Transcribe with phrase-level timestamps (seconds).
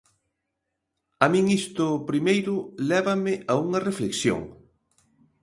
[1.23, 2.55] A min isto, primeiro,
[2.89, 4.41] lévame a unha reflexión.